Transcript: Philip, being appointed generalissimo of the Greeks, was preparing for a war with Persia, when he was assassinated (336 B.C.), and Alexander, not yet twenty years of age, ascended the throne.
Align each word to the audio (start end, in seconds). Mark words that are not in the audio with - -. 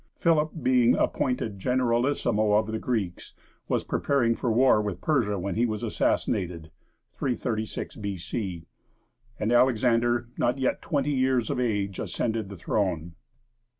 Philip, 0.15 0.53
being 0.63 0.95
appointed 0.95 1.59
generalissimo 1.59 2.53
of 2.53 2.65
the 2.71 2.79
Greeks, 2.79 3.35
was 3.67 3.83
preparing 3.83 4.33
for 4.33 4.47
a 4.49 4.51
war 4.51 4.81
with 4.81 4.99
Persia, 4.99 5.37
when 5.37 5.53
he 5.53 5.67
was 5.67 5.83
assassinated 5.83 6.71
(336 7.19 7.97
B.C.), 7.97 8.65
and 9.39 9.51
Alexander, 9.51 10.27
not 10.39 10.57
yet 10.57 10.81
twenty 10.81 11.11
years 11.11 11.51
of 11.51 11.59
age, 11.59 11.99
ascended 11.99 12.49
the 12.49 12.57
throne. 12.57 13.13